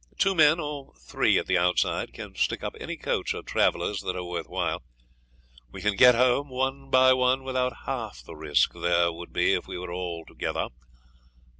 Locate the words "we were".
9.67-9.91